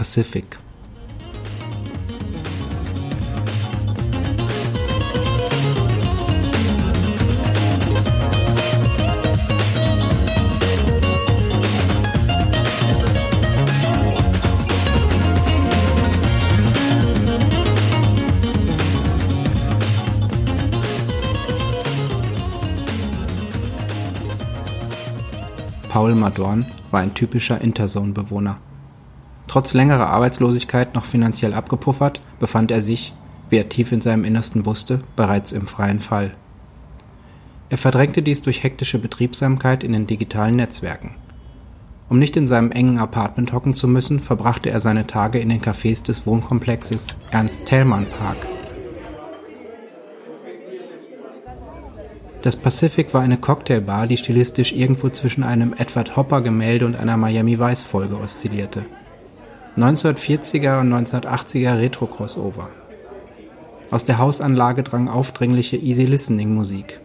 [0.00, 0.56] Pacific.
[25.90, 28.69] Paul Madorn war ein typischer Interzone-Bewohner.
[29.50, 33.14] Trotz längerer Arbeitslosigkeit noch finanziell abgepuffert, befand er sich,
[33.48, 36.36] wie er tief in seinem Innersten wusste, bereits im freien Fall.
[37.68, 41.16] Er verdrängte dies durch hektische Betriebsamkeit in den digitalen Netzwerken.
[42.08, 45.60] Um nicht in seinem engen Apartment hocken zu müssen, verbrachte er seine Tage in den
[45.60, 48.36] Cafés des Wohnkomplexes Ernst-Thälmann-Park
[52.42, 57.58] Das Pacific war eine Cocktailbar, die stilistisch irgendwo zwischen einem Edward Hopper-Gemälde und einer Miami
[57.58, 58.86] Vice-Folge oszillierte.
[59.76, 62.70] 1940er und 1980er Retro-Crossover.
[63.90, 67.00] Aus der Hausanlage drang aufdringliche Easy-Listening-Musik.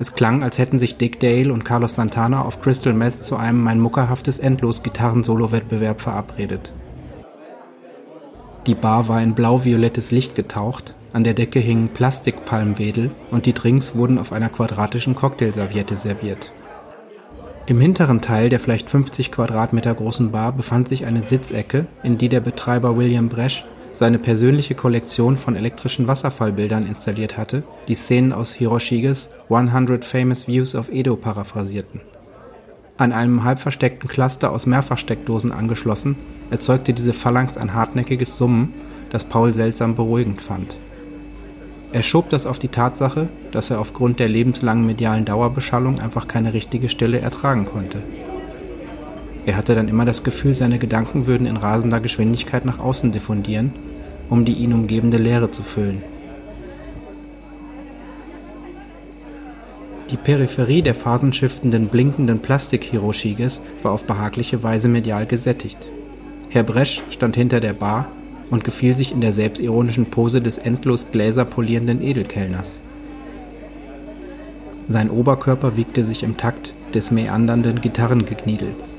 [0.00, 3.62] Es klang, als hätten sich Dick Dale und Carlos Santana auf Crystal Mess zu einem
[3.62, 6.72] mein muckerhaftes Endlos-Gitarren-Solo-Wettbewerb verabredet.
[8.66, 13.94] Die Bar war in blau-violettes Licht getaucht, an der Decke hingen Plastikpalmwedel und die Drinks
[13.94, 16.50] wurden auf einer quadratischen Cocktailserviette serviert.
[17.66, 22.28] Im hinteren Teil der vielleicht 50 Quadratmeter großen Bar befand sich eine Sitzecke, in die
[22.28, 28.52] der Betreiber William Bresch seine persönliche Kollektion von elektrischen Wasserfallbildern installiert hatte, die Szenen aus
[28.52, 32.02] Hiroshiges 100 Famous Views of Edo paraphrasierten.
[32.98, 36.16] An einem halb versteckten Cluster aus Mehrfachsteckdosen angeschlossen,
[36.50, 38.74] erzeugte diese Phalanx ein hartnäckiges Summen,
[39.08, 40.76] das Paul seltsam beruhigend fand
[41.94, 46.52] er schob das auf die Tatsache, dass er aufgrund der lebenslangen medialen Dauerbeschallung einfach keine
[46.52, 48.02] richtige Stille ertragen konnte.
[49.46, 53.72] Er hatte dann immer das Gefühl, seine Gedanken würden in rasender Geschwindigkeit nach außen diffundieren,
[54.28, 56.02] um die ihn umgebende Leere zu füllen.
[60.10, 65.78] Die Peripherie der phasenschiftenden, blinkenden Plastik-Hiroshiges war auf behagliche Weise medial gesättigt.
[66.48, 68.08] Herr Bresch stand hinter der Bar
[68.54, 72.82] und gefiel sich in der selbstironischen Pose des endlos Gläser polierenden Edelkellners.
[74.86, 78.96] Sein Oberkörper wiegte sich im Takt des meandernden Gitarrengekniedels.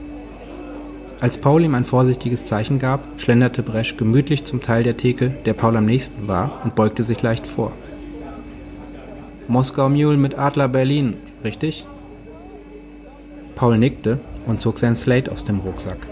[1.22, 5.54] Als Paul ihm ein vorsichtiges Zeichen gab, schlenderte Bresch gemütlich zum Teil der Theke, der
[5.54, 7.72] Paul am nächsten war, und beugte sich leicht vor.
[9.48, 11.86] Moskau Mule mit Adler Berlin, richtig?
[13.56, 16.08] Paul nickte und zog sein Slate aus dem Rucksack.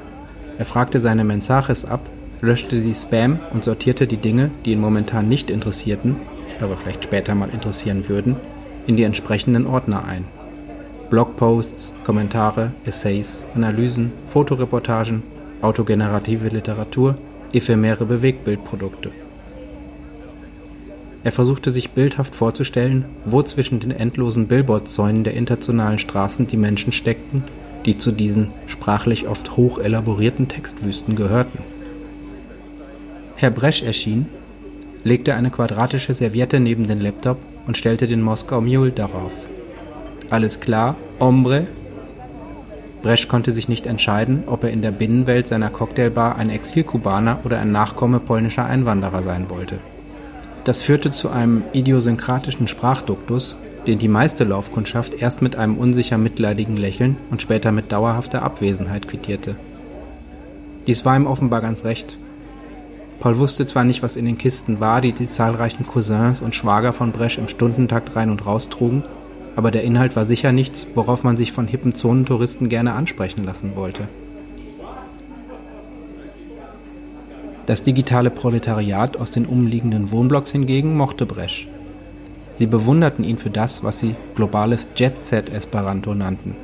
[0.58, 2.08] Er fragte seine Mensajes ab,
[2.44, 6.18] löschte sie Spam und sortierte die Dinge, die ihn momentan nicht interessierten,
[6.60, 8.36] aber vielleicht später mal interessieren würden,
[8.86, 10.26] in die entsprechenden Ordner ein.
[11.10, 15.24] Blogposts, Kommentare, Essays, Analysen, Fotoreportagen,
[15.62, 17.18] autogenerative Literatur,
[17.54, 19.12] ephemere Bewegbildprodukte.
[21.24, 26.92] Er versuchte sich bildhaft vorzustellen, wo zwischen den endlosen Billboardzäunen der internationalen Straßen die Menschen
[26.92, 27.46] steckten,
[27.86, 31.73] die zu diesen sprachlich oft hoch elaborierten Textwüsten gehörten.
[33.44, 34.28] Herr Bresch erschien,
[35.04, 37.36] legte eine quadratische Serviette neben den Laptop
[37.68, 39.34] und stellte den Moskau Mule darauf.
[40.30, 41.68] Alles klar, Hombre?
[43.02, 47.60] Bresch konnte sich nicht entscheiden, ob er in der Binnenwelt seiner Cocktailbar ein Exilkubaner oder
[47.60, 49.80] ein Nachkomme polnischer Einwanderer sein wollte.
[50.64, 56.78] Das führte zu einem idiosynkratischen Sprachduktus, den die meiste Laufkundschaft erst mit einem unsicher mitleidigen
[56.78, 59.58] Lächeln und später mit dauerhafter Abwesenheit quittierte.
[60.88, 62.18] Dies war ihm offenbar ganz recht.
[63.20, 66.94] Paul wusste zwar nicht, was in den Kisten war, die die zahlreichen Cousins und Schwager
[66.94, 69.04] von Bresch im Stundentakt rein und raus trugen,
[69.56, 73.76] aber der Inhalt war sicher nichts, worauf man sich von hippen Zonentouristen gerne ansprechen lassen
[73.76, 74.08] wollte.
[77.66, 81.70] Das digitale Proletariat aus den umliegenden Wohnblocks hingegen mochte Bresch.
[82.56, 86.56] Sie bewunderten ihn für das, was sie globales Jet-Set-Esperanto nannten.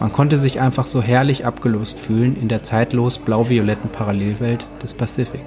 [0.00, 5.44] Man konnte sich einfach so herrlich abgelost fühlen in der zeitlos blau-violetten Parallelwelt des Pazifik.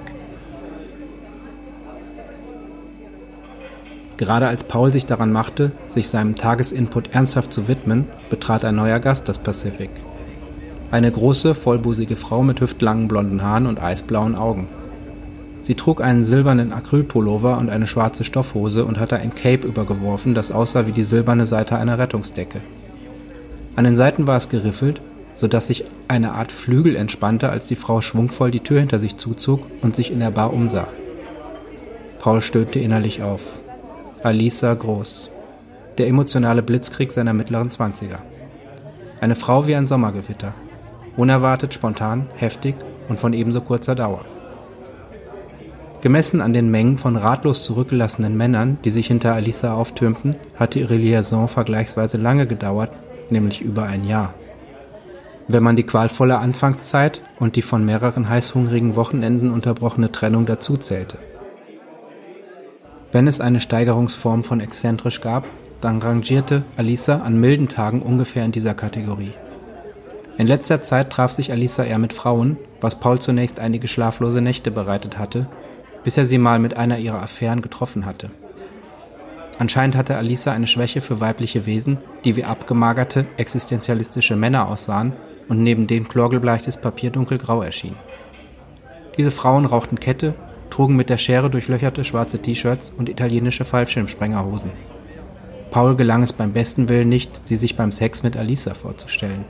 [4.16, 9.00] Gerade als Paul sich daran machte, sich seinem Tagesinput ernsthaft zu widmen, betrat ein neuer
[9.00, 9.90] Gast das Pacific.
[10.92, 14.68] Eine große, vollbusige Frau mit hüftlangen blonden Haaren und eisblauen Augen.
[15.62, 20.52] Sie trug einen silbernen Acrylpullover und eine schwarze Stoffhose und hatte ein Cape übergeworfen, das
[20.52, 22.60] aussah wie die silberne Seite einer Rettungsdecke.
[23.74, 25.00] An den Seiten war es geriffelt,
[25.34, 29.16] so dass sich eine Art Flügel entspannte, als die Frau schwungvoll die Tür hinter sich
[29.16, 30.86] zuzog und sich in der Bar umsah.
[32.20, 33.58] Paul stöhnte innerlich auf.
[34.24, 35.30] Alisa Groß.
[35.98, 38.20] Der emotionale Blitzkrieg seiner mittleren Zwanziger.
[39.20, 40.54] Eine Frau wie ein Sommergewitter.
[41.18, 42.74] Unerwartet, spontan, heftig
[43.10, 44.24] und von ebenso kurzer Dauer.
[46.00, 50.96] Gemessen an den Mengen von ratlos zurückgelassenen Männern, die sich hinter Alisa auftürmten, hatte ihre
[50.96, 52.92] Liaison vergleichsweise lange gedauert,
[53.28, 54.32] nämlich über ein Jahr.
[55.48, 61.18] Wenn man die qualvolle Anfangszeit und die von mehreren heißhungrigen Wochenenden unterbrochene Trennung dazuzählte.
[63.14, 65.46] Wenn es eine Steigerungsform von exzentrisch gab,
[65.80, 69.32] dann rangierte Alisa an milden Tagen ungefähr in dieser Kategorie.
[70.36, 74.70] In letzter Zeit traf sich Alisa eher mit Frauen, was Paul zunächst einige schlaflose Nächte
[74.70, 75.46] bereitet hatte
[76.04, 78.30] bis er sie mal mit einer ihrer Affären getroffen hatte.
[79.58, 85.14] Anscheinend hatte Alisa eine Schwäche für weibliche Wesen, die wie abgemagerte, existenzialistische Männer aussahen
[85.48, 87.96] und neben denen chlorgelbleichtes Papier dunkelgrau erschien.
[89.16, 90.34] Diese Frauen rauchten Kette,
[90.74, 94.72] trugen mit der Schere durchlöcherte schwarze T-Shirts und italienische Fallschirmsprengerhosen.
[95.70, 99.44] Paul gelang es beim besten Willen nicht, sie sich beim Sex mit Alisa vorzustellen.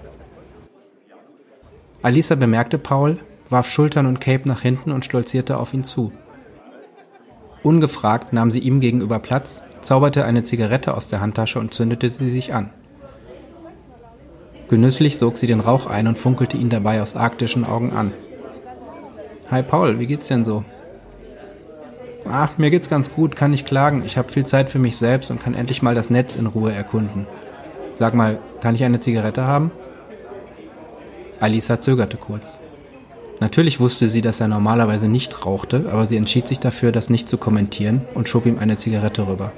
[2.03, 6.13] Alisa bemerkte Paul, warf Schultern und Cape nach hinten und stolzierte auf ihn zu.
[7.63, 12.29] Ungefragt nahm sie ihm gegenüber Platz, zauberte eine Zigarette aus der Handtasche und zündete sie
[12.29, 12.69] sich an.
[14.69, 18.13] Genüsslich sog sie den Rauch ein und funkelte ihn dabei aus arktischen Augen an.
[19.51, 20.65] Hi Paul, wie geht's denn so?
[22.31, 24.03] Ach, mir geht's ganz gut, kann nicht klagen.
[24.05, 26.73] Ich habe viel Zeit für mich selbst und kann endlich mal das Netz in Ruhe
[26.73, 27.27] erkunden.
[27.93, 29.71] Sag mal, kann ich eine Zigarette haben?
[31.39, 32.61] Alisa zögerte kurz.
[33.41, 37.29] Natürlich wusste sie, dass er normalerweise nicht rauchte, aber sie entschied sich dafür, das nicht
[37.29, 39.53] zu kommentieren und schob ihm eine Zigarette rüber.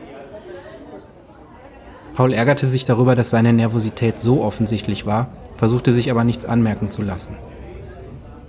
[2.15, 6.91] Paul ärgerte sich darüber, dass seine Nervosität so offensichtlich war, versuchte sich aber nichts anmerken
[6.91, 7.37] zu lassen.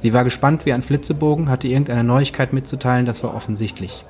[0.08, 4.06] Sie war gespannt wie ein Flitzebogen, hatte irgendeine Neuigkeit mitzuteilen, das war offensichtlich.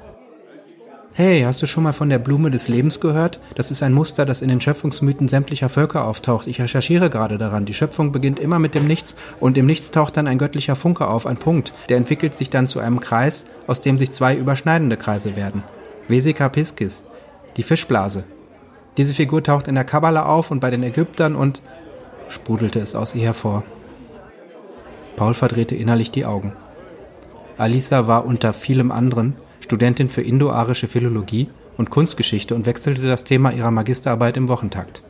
[1.16, 3.40] Hey, hast du schon mal von der Blume des Lebens gehört?
[3.56, 6.46] Das ist ein Muster, das in den Schöpfungsmythen sämtlicher Völker auftaucht.
[6.46, 7.66] Ich recherchiere gerade daran.
[7.66, 11.08] Die Schöpfung beginnt immer mit dem Nichts und im Nichts taucht dann ein göttlicher Funke
[11.08, 11.74] auf, ein Punkt.
[11.90, 15.64] Der entwickelt sich dann zu einem Kreis, aus dem sich zwei überschneidende Kreise werden.
[16.08, 17.06] Vesica Piscis,
[17.56, 18.24] die Fischblase.
[18.98, 21.64] Diese Figur taucht in der Kabbala auf und bei den Ägyptern und
[22.30, 23.64] sprudelte es aus ihr hervor.
[25.18, 26.54] Paul verdrehte innerlich die Augen.
[27.58, 33.52] Alisa war unter vielem anderen Studentin für indoarische Philologie und Kunstgeschichte und wechselte das Thema
[33.52, 35.02] ihrer Magisterarbeit im Wochentakt.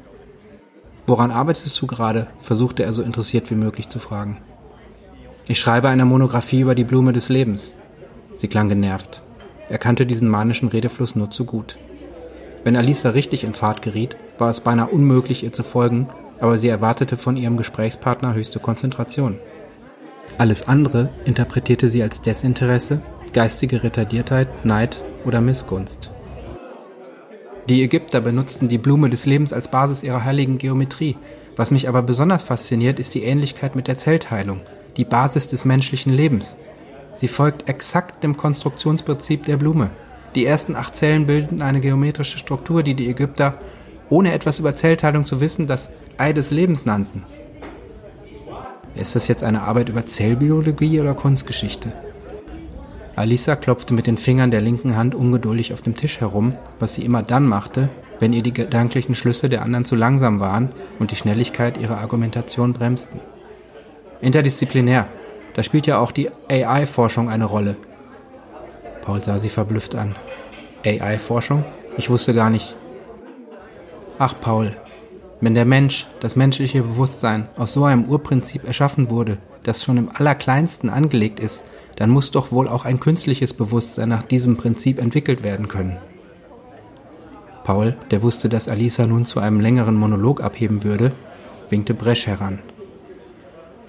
[1.06, 2.28] Woran arbeitest du gerade?
[2.40, 4.38] versuchte er so interessiert wie möglich zu fragen.
[5.46, 7.76] Ich schreibe eine Monographie über die Blume des Lebens.
[8.36, 9.22] Sie klang genervt.
[9.70, 11.78] Er kannte diesen manischen Redefluss nur zu gut.
[12.64, 16.10] Wenn Alisa richtig in Fahrt geriet, war es beinahe unmöglich, ihr zu folgen,
[16.40, 19.40] aber sie erwartete von ihrem Gesprächspartner höchste Konzentration.
[20.38, 23.02] Alles andere interpretierte sie als Desinteresse
[23.34, 26.10] geistige Retardiertheit, Neid oder Missgunst.
[27.70, 31.18] Die Ägypter benutzten die Blume des Lebens als Basis ihrer heiligen Geometrie.
[31.56, 34.62] Was mich aber besonders fasziniert, ist die Ähnlichkeit mit der Zellteilung,
[34.96, 36.58] die Basis des menschlichen Lebens.
[37.14, 39.90] Sie folgt exakt dem Konstruktionsprinzip der Blume.
[40.36, 43.56] Die ersten acht Zellen bilden eine geometrische Struktur, die die Ägypter,
[44.10, 47.24] ohne etwas über Zellteilung zu wissen, das Ei des Lebens nannten.
[48.98, 51.94] Ist das jetzt eine Arbeit über Zellbiologie oder Kunstgeschichte?
[53.16, 57.06] Alisa klopfte mit den Fingern der linken Hand ungeduldig auf dem Tisch herum, was sie
[57.06, 57.90] immer dann machte,
[58.20, 62.74] wenn ihr die gedanklichen Schlüsse der anderen zu langsam waren und die Schnelligkeit ihrer Argumentation
[62.74, 63.20] bremsten.
[64.22, 65.08] Interdisziplinär,
[65.54, 67.76] da spielt ja auch die AI-Forschung eine Rolle.
[69.02, 70.16] Paul sah sie verblüfft an.
[70.86, 71.64] AI-Forschung?
[71.98, 72.76] Ich wusste gar nicht.
[74.20, 74.76] Ach, Paul,
[75.40, 80.10] wenn der Mensch, das menschliche Bewusstsein, aus so einem Urprinzip erschaffen wurde, das schon im
[80.14, 81.64] Allerkleinsten angelegt ist,
[81.96, 85.98] dann muss doch wohl auch ein künstliches Bewusstsein nach diesem Prinzip entwickelt werden können.
[87.64, 91.12] Paul, der wusste, dass Alisa nun zu einem längeren Monolog abheben würde,
[91.70, 92.60] winkte Bresch heran.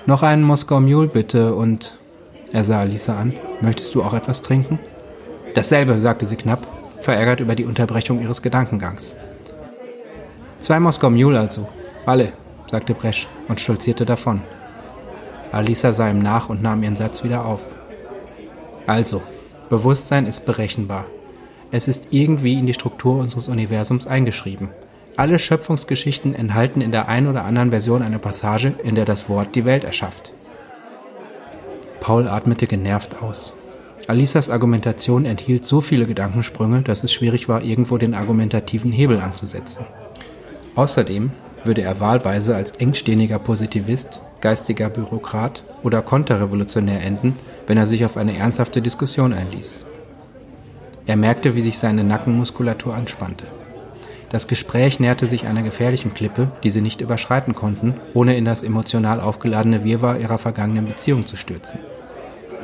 [0.04, 1.98] Noch einen Moskau Mule bitte und
[2.52, 3.34] er sah Alisa an.
[3.60, 4.78] Möchtest du auch etwas trinken?
[5.54, 6.66] Dasselbe, sagte sie knapp,
[7.00, 9.14] verärgert über die Unterbrechung ihres Gedankengangs.
[10.60, 11.68] Zwei Moskau Mule also.
[12.04, 12.32] Alle,
[12.70, 14.42] sagte Bresch und stolzierte davon.
[15.52, 17.62] Alisa sah ihm nach und nahm ihren Satz wieder auf.
[18.86, 19.22] Also,
[19.70, 21.06] Bewusstsein ist berechenbar.
[21.70, 24.70] Es ist irgendwie in die Struktur unseres Universums eingeschrieben.
[25.16, 29.54] Alle Schöpfungsgeschichten enthalten in der einen oder anderen Version eine Passage, in der das Wort
[29.54, 30.32] die Welt erschafft.
[32.00, 33.52] Paul atmete genervt aus.
[34.06, 39.84] Alisas Argumentation enthielt so viele Gedankensprünge, dass es schwierig war, irgendwo den argumentativen Hebel anzusetzen.
[40.78, 41.32] Außerdem
[41.64, 48.16] würde er wahlweise als engstehniger Positivist, geistiger Bürokrat oder konterrevolutionär enden, wenn er sich auf
[48.16, 49.84] eine ernsthafte Diskussion einließ.
[51.04, 53.44] Er merkte, wie sich seine Nackenmuskulatur anspannte.
[54.28, 58.62] Das Gespräch näherte sich einer gefährlichen Klippe, die sie nicht überschreiten konnten, ohne in das
[58.62, 61.80] emotional aufgeladene Wirrwarr ihrer vergangenen Beziehung zu stürzen.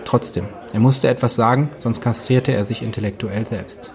[0.04, 3.90] Trotzdem, er musste etwas sagen, sonst kastrierte er sich intellektuell selbst.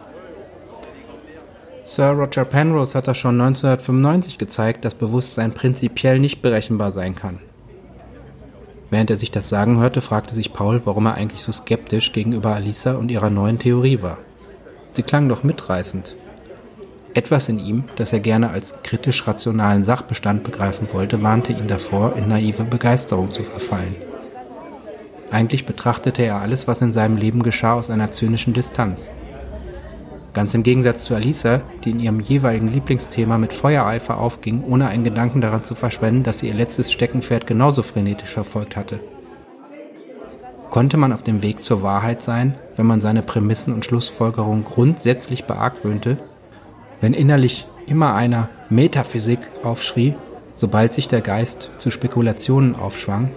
[1.89, 7.39] Sir Roger Penrose hat das schon 1995 gezeigt, dass Bewusstsein prinzipiell nicht berechenbar sein kann.
[8.91, 12.53] Während er sich das sagen hörte, fragte sich Paul, warum er eigentlich so skeptisch gegenüber
[12.53, 14.19] Alisa und ihrer neuen Theorie war.
[14.93, 16.15] Sie klang doch mitreißend.
[17.15, 22.27] Etwas in ihm, das er gerne als kritisch-rationalen Sachbestand begreifen wollte, warnte ihn davor, in
[22.27, 23.95] naive Begeisterung zu verfallen.
[25.31, 29.11] Eigentlich betrachtete er alles, was in seinem Leben geschah, aus einer zynischen Distanz.
[30.33, 35.03] Ganz im Gegensatz zu Alisa, die in ihrem jeweiligen Lieblingsthema mit Feuereifer aufging, ohne einen
[35.03, 38.99] Gedanken daran zu verschwenden, dass sie ihr letztes Steckenpferd genauso frenetisch verfolgt hatte.
[40.69, 45.45] Konnte man auf dem Weg zur Wahrheit sein, wenn man seine Prämissen und Schlussfolgerungen grundsätzlich
[45.45, 46.17] beargwöhnte,
[47.01, 50.13] wenn innerlich immer einer Metaphysik aufschrie,
[50.53, 53.31] sobald sich der Geist zu Spekulationen aufschwang?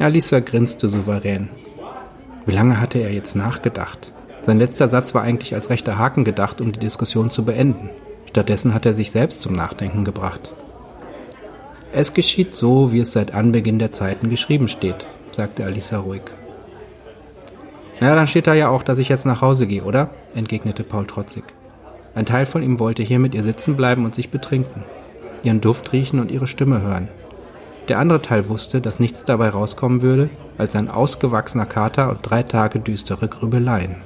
[0.00, 1.50] Alisa grinste souverän.
[2.46, 4.12] Wie lange hatte er jetzt nachgedacht?
[4.42, 7.90] Sein letzter Satz war eigentlich als rechter Haken gedacht, um die Diskussion zu beenden.
[8.28, 10.52] Stattdessen hat er sich selbst zum Nachdenken gebracht.
[11.92, 16.22] Es geschieht so, wie es seit Anbeginn der Zeiten geschrieben steht, sagte Alisa ruhig.
[18.00, 20.10] Na, dann steht da ja auch, dass ich jetzt nach Hause gehe, oder?
[20.34, 21.44] entgegnete Paul trotzig.
[22.14, 24.84] Ein Teil von ihm wollte hier mit ihr sitzen bleiben und sich betrinken,
[25.44, 27.08] ihren Duft riechen und ihre Stimme hören.
[27.88, 32.42] Der andere Teil wusste, dass nichts dabei rauskommen würde, als ein ausgewachsener Kater und drei
[32.42, 33.96] Tage düstere Grübeleien.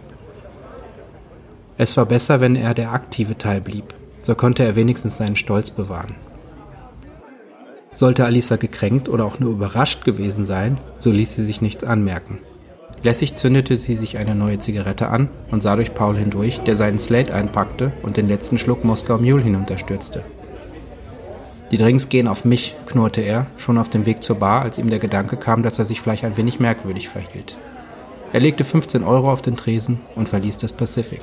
[1.78, 5.70] Es war besser, wenn er der aktive Teil blieb, so konnte er wenigstens seinen Stolz
[5.70, 6.14] bewahren.
[7.92, 12.40] Sollte Alisa gekränkt oder auch nur überrascht gewesen sein, so ließ sie sich nichts anmerken.
[13.02, 16.98] Lässig zündete sie sich eine neue Zigarette an und sah durch Paul hindurch, der seinen
[16.98, 20.24] Slate einpackte und den letzten Schluck Moskau Mule hinunterstürzte.
[21.70, 24.88] Die Drinks gehen auf mich, knurrte er, schon auf dem Weg zur Bar, als ihm
[24.88, 27.56] der Gedanke kam, dass er sich vielleicht ein wenig merkwürdig verhielt.
[28.32, 31.20] Er legte 15 Euro auf den Tresen und verließ das Pacific.